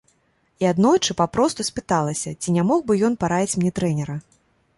[0.63, 4.19] І аднойчы папросту спыталася, ці не мог бы ён параіць мне трэнера.